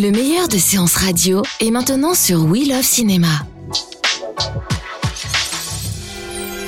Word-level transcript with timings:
Le 0.00 0.12
meilleur 0.12 0.46
de 0.46 0.58
séances 0.58 0.94
radio 0.94 1.42
est 1.58 1.72
maintenant 1.72 2.14
sur 2.14 2.44
We 2.44 2.68
Love 2.68 2.84
Cinéma. 2.84 3.26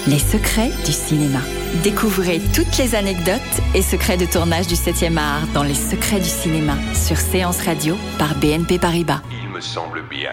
Les 0.08 0.18
secrets 0.18 0.72
du 0.84 0.90
cinéma. 0.90 1.38
Découvrez 1.84 2.40
toutes 2.52 2.76
les 2.78 2.96
anecdotes 2.96 3.40
et 3.72 3.82
secrets 3.82 4.16
de 4.16 4.26
tournage 4.26 4.66
du 4.66 4.74
7e 4.74 5.16
art 5.16 5.46
dans 5.54 5.62
Les 5.62 5.76
secrets 5.76 6.18
du 6.18 6.28
cinéma 6.28 6.74
sur 6.92 7.18
Séance 7.18 7.62
Radio 7.64 7.96
par 8.18 8.34
BNP 8.34 8.80
Paribas. 8.80 9.22
Il 9.44 9.50
me 9.50 9.60
semble 9.60 10.02
bien 10.10 10.32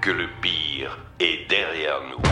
que 0.00 0.12
le 0.12 0.28
pire 0.40 0.96
est 1.18 1.50
derrière 1.50 1.98
nous. 2.12 2.22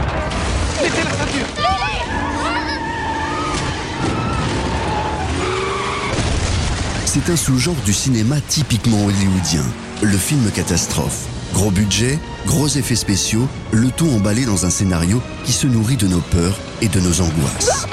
C'est 7.05 7.31
un 7.31 7.37
sous-genre 7.37 7.77
du 7.85 7.93
cinéma 7.93 8.41
typiquement 8.41 9.05
hollywoodien, 9.07 9.63
le 10.03 10.17
film 10.17 10.51
catastrophe. 10.51 11.27
Gros 11.53 11.71
budget, 11.71 12.19
gros 12.47 12.69
effets 12.69 12.97
spéciaux, 12.97 13.49
le 13.73 13.91
tout 13.91 14.09
emballé 14.09 14.45
dans 14.45 14.67
un 14.67 14.71
scénario 14.71 15.23
qui 15.45 15.53
se 15.53 15.67
nourrit 15.67 15.97
de 15.97 16.09
nos 16.09 16.21
peurs 16.21 16.59
et 16.81 16.89
de 16.89 17.01
nos 17.01 17.21
angoisses. 17.21 17.87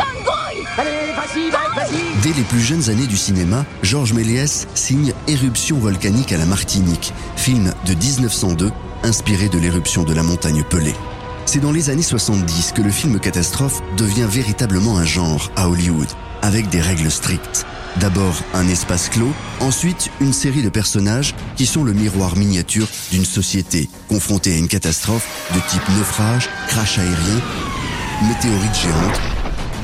Dès 2.24 2.34
les 2.34 2.44
plus 2.44 2.62
jeunes 2.62 2.90
années 2.90 3.08
du 3.08 3.18
cinéma, 3.18 3.66
Georges 3.84 4.14
Méliès 4.14 4.68
signe 4.76 5.14
Éruption 5.28 5.78
volcanique 5.78 6.32
à 6.32 6.38
la 6.38 6.46
Martinique, 6.46 7.14
film 7.36 7.74
de 7.86 7.94
1902 7.94 8.72
inspiré 9.04 9.50
de 9.50 9.58
l'éruption 9.58 10.04
de 10.04 10.14
la 10.14 10.24
montagne 10.24 10.64
Pelée. 10.70 10.96
C'est 11.46 11.60
dans 11.60 11.72
les 11.72 11.90
années 11.90 12.04
70 12.04 12.74
que 12.74 12.82
le 12.82 12.92
film 12.92 13.20
catastrophe 13.20 13.82
devient 13.98 14.28
véritablement 14.30 14.98
un 14.98 15.06
genre 15.06 15.52
à 15.56 15.68
Hollywood, 15.70 16.08
avec 16.42 16.70
des 16.70 16.80
règles 16.80 17.10
strictes. 17.10 17.66
D'abord 18.00 18.42
un 18.54 18.68
espace 18.68 19.10
clos, 19.10 19.34
ensuite 19.60 20.10
une 20.22 20.34
série 20.34 20.64
de 20.64 20.70
personnages 20.70 21.36
qui 21.58 21.66
sont 21.66 21.84
le 21.84 21.94
miroir 21.94 22.38
miniature 22.38 22.88
d'une 23.12 23.26
société 23.26 23.90
confrontée 24.08 24.54
à 24.54 24.58
une 24.58 24.70
catastrophe 24.70 25.28
de 25.54 25.60
type 25.70 25.88
naufrage, 25.98 26.50
crash 26.68 27.00
aérien, 27.00 27.42
météorite 28.28 28.76
géante, 28.76 29.22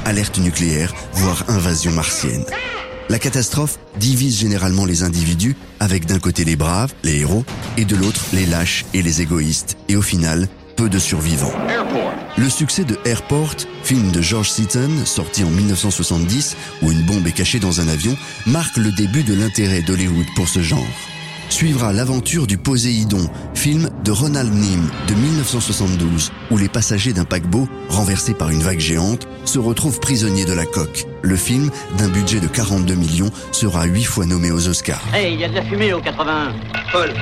alerte 0.06 0.38
nucléaire, 0.40 0.94
voire 1.14 1.44
invasion 1.50 1.92
martienne. 1.92 2.46
La 3.10 3.20
catastrophe 3.20 3.78
divise 4.00 4.38
généralement 4.38 4.86
les 4.86 5.04
individus 5.04 5.56
avec 5.80 6.06
d'un 6.06 6.20
côté 6.20 6.44
les 6.44 6.56
braves, 6.56 6.94
les 7.04 7.20
héros, 7.20 7.46
et 7.78 7.86
de 7.86 7.96
l'autre 7.96 8.22
les 8.34 8.46
lâches 8.46 8.86
et 8.94 9.02
les 9.02 9.22
égoïstes, 9.22 9.78
et 9.90 9.96
au 9.96 10.02
final, 10.02 10.48
peu 10.78 10.90
de 10.90 11.00
survivants. 11.00 11.52
Le 12.38 12.50
succès 12.50 12.86
de 12.86 12.98
Airport, 13.04 13.56
film 13.84 14.12
de 14.12 14.22
George 14.22 14.52
Seaton, 14.52 15.06
sorti 15.06 15.44
en 15.44 15.50
1970, 15.50 16.56
où 16.84 16.92
une 16.92 17.02
bombe 17.02 17.26
est 17.28 17.32
cachée 17.32 17.60
dans 17.60 17.82
un 17.82 17.88
avion, 17.88 18.16
marque 18.46 18.78
le 18.78 18.92
début 18.92 19.24
de 19.24 19.34
l'intérêt 19.34 19.82
d'Hollywood 19.82 20.28
pour 20.36 20.48
ce 20.48 20.62
genre. 20.62 20.86
Suivra 21.50 21.94
l'aventure 21.94 22.46
du 22.46 22.58
Poséidon, 22.58 23.30
film 23.56 23.90
de 24.04 24.12
Ronald 24.12 24.54
Nim 24.54 24.90
de 25.08 25.14
1972, 25.14 26.32
où 26.52 26.58
les 26.58 26.68
passagers 26.68 27.14
d'un 27.14 27.24
paquebot, 27.24 27.68
renversés 27.90 28.34
par 28.34 28.50
une 28.50 28.62
vague 28.62 28.80
géante, 28.80 29.28
se 29.46 29.58
retrouvent 29.58 30.00
prisonniers 30.00 30.46
de 30.46 30.54
la 30.54 30.66
coque. 30.66 31.06
Le 31.22 31.36
film, 31.36 31.72
d'un 31.98 32.10
budget 32.10 32.40
de 32.40 32.48
42 32.48 32.94
millions, 32.96 33.32
sera 33.52 33.86
huit 33.86 34.04
fois 34.04 34.26
nommé 34.26 34.52
aux 34.52 34.68
Oscars. 34.68 35.02
Hey, 35.14 35.34
il 35.34 35.40
y 35.40 35.46
a 35.46 35.50
de 35.50 35.56
la 35.56 35.64
fumée 35.64 35.94
au 35.94 36.02
81. 36.02 36.54
Paul, 36.92 37.14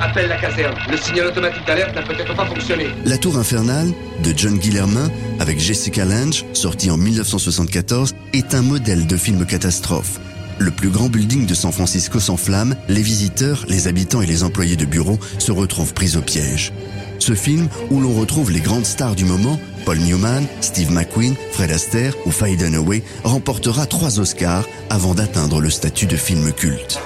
appelle 0.00 0.28
la 0.28 0.36
caserne. 0.36 0.74
Le 0.90 0.96
signal 0.96 1.26
automatique 1.26 1.66
d'alerte 1.66 1.94
n'a 1.94 2.02
peut-être 2.02 2.34
pas 2.34 2.46
fonctionné. 2.46 2.86
La 3.04 3.18
Tour 3.18 3.36
Infernale, 3.36 3.92
de 4.22 4.32
John 4.36 4.56
Guillermin, 4.58 5.10
avec 5.40 5.58
Jessica 5.58 6.04
Lange, 6.04 6.44
sorti 6.52 6.90
en 6.90 6.96
1974, 6.96 8.14
est 8.32 8.54
un 8.54 8.62
modèle 8.62 9.06
de 9.06 9.16
film 9.16 9.44
catastrophe. 9.44 10.20
Le 10.58 10.70
plus 10.70 10.90
grand 10.90 11.08
building 11.08 11.46
de 11.46 11.54
San 11.54 11.72
Francisco 11.72 12.20
s'enflamme, 12.20 12.76
les 12.88 13.02
visiteurs, 13.02 13.64
les 13.68 13.88
habitants 13.88 14.22
et 14.22 14.26
les 14.26 14.44
employés 14.44 14.76
de 14.76 14.84
bureau 14.84 15.18
se 15.38 15.50
retrouvent 15.50 15.94
pris 15.94 16.16
au 16.16 16.20
piège. 16.20 16.72
Ce 17.18 17.34
film, 17.34 17.68
où 17.90 18.00
l'on 18.00 18.12
retrouve 18.12 18.50
les 18.50 18.60
grandes 18.60 18.86
stars 18.86 19.14
du 19.14 19.24
moment, 19.24 19.58
Paul 19.84 19.98
Newman, 19.98 20.44
Steve 20.60 20.92
McQueen, 20.92 21.34
Fred 21.52 21.72
Astaire 21.72 22.14
ou 22.26 22.30
Faye 22.30 22.56
Dunaway, 22.56 23.02
remportera 23.24 23.86
trois 23.86 24.20
Oscars 24.20 24.66
avant 24.90 25.14
d'atteindre 25.14 25.60
le 25.60 25.70
statut 25.70 26.06
de 26.06 26.16
film 26.16 26.52
culte. 26.52 27.00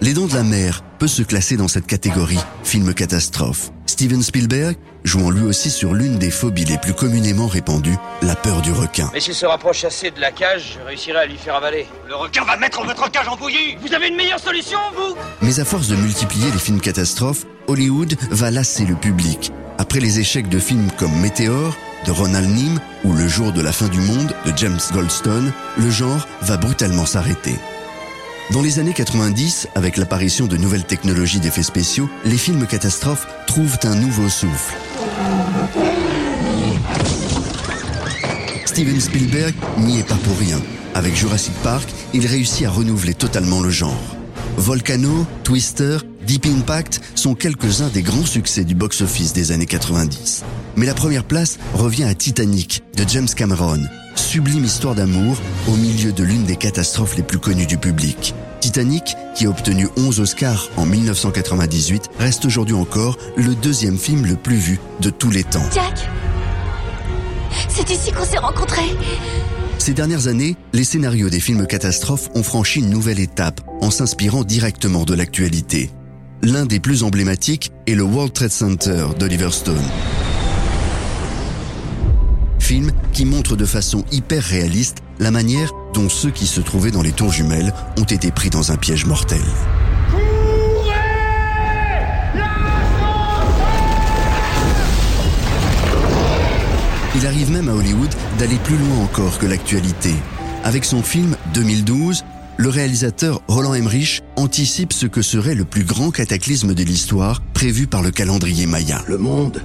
Les 0.00 0.14
Dents 0.14 0.26
de 0.26 0.34
la 0.34 0.42
Mer 0.42 0.84
peut 0.98 1.08
se 1.08 1.22
classer 1.22 1.56
dans 1.56 1.68
cette 1.68 1.86
catégorie, 1.86 2.38
film 2.62 2.94
catastrophe. 2.94 3.73
Steven 3.94 4.24
Spielberg, 4.24 4.74
jouant 5.04 5.30
lui 5.30 5.44
aussi 5.44 5.70
sur 5.70 5.94
l'une 5.94 6.18
des 6.18 6.32
phobies 6.32 6.64
les 6.64 6.78
plus 6.78 6.94
communément 6.94 7.46
répandues, 7.46 7.94
la 8.22 8.34
peur 8.34 8.60
du 8.60 8.72
requin. 8.72 9.08
Mais 9.14 9.20
s'il 9.20 9.36
se 9.36 9.46
rapproche 9.46 9.84
assez 9.84 10.10
de 10.10 10.20
la 10.20 10.32
cage, 10.32 10.78
je 10.80 10.84
réussirai 10.84 11.18
à 11.18 11.26
lui 11.26 11.36
faire 11.36 11.54
avaler. 11.54 11.86
Le 12.08 12.16
requin 12.16 12.42
va 12.44 12.56
mettre 12.56 12.84
votre 12.84 13.08
cage 13.12 13.28
en 13.28 13.36
bouillie 13.36 13.76
Vous 13.80 13.94
avez 13.94 14.08
une 14.08 14.16
meilleure 14.16 14.40
solution, 14.40 14.80
vous 14.96 15.14
Mais 15.42 15.60
à 15.60 15.64
force 15.64 15.86
de 15.86 15.94
multiplier 15.94 16.50
les 16.50 16.58
films 16.58 16.80
catastrophes, 16.80 17.46
Hollywood 17.68 18.16
va 18.32 18.50
lasser 18.50 18.84
le 18.84 18.96
public. 18.96 19.52
Après 19.78 20.00
les 20.00 20.18
échecs 20.18 20.48
de 20.48 20.58
films 20.58 20.90
comme 20.98 21.16
Météore, 21.20 21.76
de 22.04 22.10
Ronald 22.10 22.50
Nim 22.50 22.80
ou 23.04 23.12
Le 23.12 23.28
jour 23.28 23.52
de 23.52 23.62
la 23.62 23.70
fin 23.70 23.86
du 23.86 24.00
monde 24.00 24.34
de 24.44 24.52
James 24.56 24.80
Goldstone, 24.92 25.52
le 25.78 25.88
genre 25.88 26.26
va 26.42 26.56
brutalement 26.56 27.06
s'arrêter. 27.06 27.54
Dans 28.50 28.60
les 28.60 28.78
années 28.78 28.92
90, 28.92 29.68
avec 29.74 29.96
l'apparition 29.96 30.46
de 30.46 30.56
nouvelles 30.56 30.84
technologies 30.84 31.40
d'effets 31.40 31.62
spéciaux, 31.62 32.08
les 32.24 32.36
films 32.36 32.66
catastrophes 32.66 33.26
trouvent 33.46 33.78
un 33.84 33.94
nouveau 33.94 34.28
souffle. 34.28 34.74
Steven 38.66 39.00
Spielberg 39.00 39.54
n'y 39.78 39.98
est 39.98 40.08
pas 40.08 40.16
pour 40.16 40.38
rien. 40.38 40.60
Avec 40.94 41.16
Jurassic 41.16 41.54
Park, 41.62 41.88
il 42.12 42.26
réussit 42.26 42.66
à 42.66 42.70
renouveler 42.70 43.14
totalement 43.14 43.60
le 43.60 43.70
genre. 43.70 44.16
Volcano, 44.56 45.26
Twister, 45.42 45.98
Deep 46.26 46.46
Impact 46.46 47.00
sont 47.14 47.34
quelques-uns 47.34 47.88
des 47.88 48.02
grands 48.02 48.26
succès 48.26 48.64
du 48.64 48.74
box-office 48.74 49.32
des 49.32 49.52
années 49.52 49.66
90. 49.66 50.44
Mais 50.76 50.86
la 50.86 50.94
première 50.94 51.24
place 51.24 51.58
revient 51.74 52.04
à 52.04 52.14
Titanic 52.14 52.82
de 52.96 53.04
James 53.08 53.28
Cameron, 53.28 53.80
sublime 54.34 54.64
histoire 54.64 54.96
d'amour 54.96 55.36
au 55.68 55.76
milieu 55.76 56.10
de 56.10 56.24
l'une 56.24 56.42
des 56.42 56.56
catastrophes 56.56 57.14
les 57.16 57.22
plus 57.22 57.38
connues 57.38 57.66
du 57.66 57.78
public. 57.78 58.34
Titanic, 58.58 59.14
qui 59.36 59.46
a 59.46 59.48
obtenu 59.48 59.86
11 59.96 60.18
Oscars 60.18 60.70
en 60.76 60.86
1998, 60.86 62.10
reste 62.18 62.44
aujourd'hui 62.44 62.74
encore 62.74 63.16
le 63.36 63.54
deuxième 63.54 63.96
film 63.96 64.26
le 64.26 64.34
plus 64.34 64.56
vu 64.56 64.80
de 65.00 65.10
tous 65.10 65.30
les 65.30 65.44
temps. 65.44 65.62
Jack 65.72 66.08
C'est 67.68 67.88
ici 67.90 68.10
qu'on 68.10 68.24
s'est 68.24 68.38
rencontrés 68.38 68.96
Ces 69.78 69.94
dernières 69.94 70.26
années, 70.26 70.56
les 70.72 70.82
scénarios 70.82 71.30
des 71.30 71.38
films 71.38 71.68
catastrophes 71.68 72.28
ont 72.34 72.42
franchi 72.42 72.80
une 72.80 72.90
nouvelle 72.90 73.20
étape 73.20 73.60
en 73.82 73.92
s'inspirant 73.92 74.42
directement 74.42 75.04
de 75.04 75.14
l'actualité. 75.14 75.92
L'un 76.42 76.66
des 76.66 76.80
plus 76.80 77.04
emblématiques 77.04 77.70
est 77.86 77.94
le 77.94 78.02
World 78.02 78.32
Trade 78.32 78.50
Center 78.50 79.06
d'Oliver 79.16 79.52
Stone. 79.52 79.78
Qui 83.12 83.24
montre 83.24 83.54
de 83.56 83.64
façon 83.64 84.04
hyper 84.10 84.42
réaliste 84.42 84.98
la 85.20 85.30
manière 85.30 85.70
dont 85.92 86.08
ceux 86.08 86.30
qui 86.30 86.46
se 86.46 86.60
trouvaient 86.60 86.90
dans 86.90 87.02
les 87.02 87.12
tours 87.12 87.32
jumelles 87.32 87.72
ont 87.96 88.04
été 88.04 88.32
pris 88.32 88.50
dans 88.50 88.72
un 88.72 88.76
piège 88.76 89.06
mortel. 89.06 89.42
Il 97.16 97.26
arrive 97.26 97.52
même 97.52 97.68
à 97.68 97.74
Hollywood 97.74 98.12
d'aller 98.38 98.56
plus 98.64 98.76
loin 98.76 99.04
encore 99.04 99.38
que 99.38 99.46
l'actualité. 99.46 100.12
Avec 100.64 100.84
son 100.84 101.02
film 101.02 101.36
2012, 101.54 102.24
le 102.56 102.68
réalisateur 102.68 103.40
Roland 103.46 103.74
Emmerich 103.74 104.22
anticipe 104.34 104.92
ce 104.92 105.06
que 105.06 105.22
serait 105.22 105.54
le 105.54 105.64
plus 105.64 105.84
grand 105.84 106.10
cataclysme 106.10 106.74
de 106.74 106.82
l'histoire 106.82 107.40
prévu 107.52 107.86
par 107.86 108.02
le 108.02 108.10
calendrier 108.10 108.66
Maya. 108.66 109.02
Le 109.06 109.18
monde, 109.18 109.62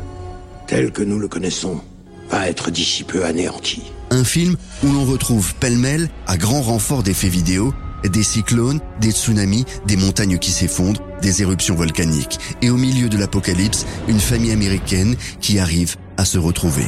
tel 0.68 0.92
que 0.92 1.02
nous 1.02 1.18
le 1.18 1.28
connaissons, 1.28 1.82
va 2.30 2.48
être 2.48 2.72
d'ici 2.72 3.04
peu 3.04 3.26
anéanti. 3.26 3.84
Un 4.12 4.24
film 4.24 4.56
où 4.84 4.92
l'on 4.92 5.06
retrouve 5.06 5.54
pêle-mêle, 5.56 6.10
à 6.28 6.38
grand 6.38 6.62
renfort 6.62 7.04
d'effets 7.04 7.30
vidéo, 7.30 7.74
des 8.08 8.24
cyclones, 8.24 8.80
des 9.02 9.12
tsunamis, 9.12 9.66
des 9.86 9.98
montagnes 9.98 10.38
qui 10.38 10.52
s'effondrent, 10.52 11.02
des 11.22 11.42
éruptions 11.42 11.76
volcaniques. 11.76 12.40
Et 12.62 12.70
au 12.70 12.78
milieu 12.78 13.10
de 13.10 13.18
l'apocalypse, 13.18 13.86
une 14.08 14.20
famille 14.20 14.52
américaine 14.52 15.16
qui 15.42 15.60
arrive 15.60 15.96
à 16.18 16.26
se 16.26 16.38
retrouver. 16.38 16.88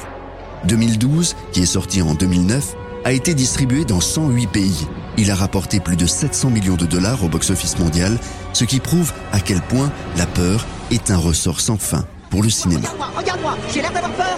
2012, 0.66 1.36
qui 1.52 1.62
est 1.62 1.66
sorti 1.66 2.02
en 2.02 2.14
2009, 2.14 2.76
a 3.04 3.12
été 3.12 3.34
distribué 3.34 3.84
dans 3.84 4.00
108 4.00 4.48
pays. 4.48 4.88
Il 5.18 5.32
a 5.32 5.36
rapporté 5.36 5.80
plus 5.80 5.98
de 5.98 6.06
700 6.06 6.52
millions 6.52 6.76
de 6.76 6.86
dollars 6.86 7.24
au 7.24 7.30
box-office 7.30 7.80
mondial, 7.80 8.18
ce 8.54 8.64
qui 8.64 8.80
prouve 8.80 9.12
à 9.32 9.40
quel 9.40 9.62
point 9.62 9.92
la 10.18 10.26
peur 10.26 10.66
est 10.92 11.12
un 11.12 11.18
ressort 11.18 11.60
sans 11.60 11.78
fin 11.78 12.06
pour 12.30 12.44
le 12.44 12.50
cinéma. 12.50 12.82
Regarde-moi, 12.82 13.12
regarde-moi, 13.18 13.58
j'ai 13.74 13.82
l'air 13.82 13.92
d'avoir 13.92 14.14
peur. 14.14 14.38